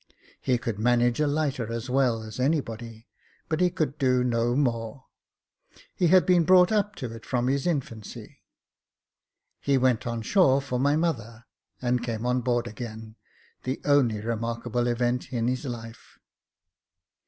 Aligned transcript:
He 0.41 0.57
could 0.57 0.79
manage 0.79 1.19
a 1.19 1.27
lighter 1.27 1.71
as 1.71 1.87
well 1.87 2.23
as 2.23 2.39
any 2.39 2.59
body; 2.59 3.05
but 3.47 3.61
he 3.61 3.69
could 3.69 3.99
do 3.99 4.23
no 4.23 4.55
more. 4.55 5.05
He 5.93 6.07
had 6.07 6.25
been 6.25 6.43
brought 6.43 6.71
up 6.71 6.95
to 6.95 7.13
it 7.13 7.23
from 7.23 7.47
his 7.47 7.67
infancy. 7.67 8.39
He 9.59 9.77
went 9.77 10.07
on 10.07 10.23
shore 10.23 10.59
for 10.59 10.79
my 10.79 10.95
mother, 10.95 11.45
and 11.83 12.03
came 12.03 12.25
on 12.25 12.41
board 12.41 12.65
again— 12.65 13.15
the 13.63 13.79
only 13.85 14.21
remarkable 14.21 14.87
event 14.87 15.31
in 15.31 15.47
his 15.47 15.65
life. 15.65 16.17